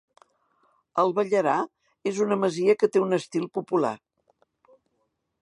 [1.03, 1.57] El Ballarà
[2.13, 3.95] és una masia que té un estil popular.